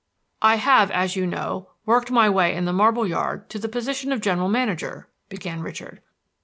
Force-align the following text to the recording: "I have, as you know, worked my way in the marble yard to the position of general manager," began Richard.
"I 0.41 0.55
have, 0.55 0.89
as 0.89 1.15
you 1.15 1.27
know, 1.27 1.69
worked 1.85 2.09
my 2.09 2.27
way 2.27 2.55
in 2.55 2.65
the 2.65 2.73
marble 2.73 3.05
yard 3.07 3.51
to 3.51 3.59
the 3.59 3.69
position 3.69 4.11
of 4.11 4.19
general 4.19 4.49
manager," 4.49 5.07
began 5.29 5.61
Richard. 5.61 6.01